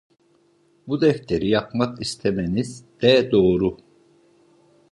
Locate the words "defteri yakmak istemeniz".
1.01-2.83